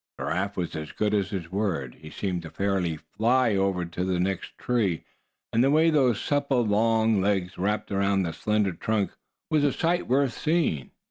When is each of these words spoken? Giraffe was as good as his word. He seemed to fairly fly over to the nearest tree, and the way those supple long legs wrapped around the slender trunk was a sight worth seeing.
Giraffe 0.19 0.57
was 0.57 0.75
as 0.75 0.91
good 0.91 1.13
as 1.13 1.29
his 1.29 1.51
word. 1.51 1.93
He 1.99 2.09
seemed 2.09 2.41
to 2.41 2.49
fairly 2.49 2.97
fly 2.97 3.53
over 3.55 3.85
to 3.85 4.03
the 4.03 4.19
nearest 4.19 4.57
tree, 4.57 5.03
and 5.53 5.63
the 5.63 5.69
way 5.69 5.91
those 5.91 6.19
supple 6.19 6.65
long 6.65 7.21
legs 7.21 7.59
wrapped 7.59 7.91
around 7.91 8.23
the 8.23 8.33
slender 8.33 8.71
trunk 8.71 9.11
was 9.51 9.63
a 9.63 9.71
sight 9.71 10.07
worth 10.07 10.33
seeing. 10.33 10.89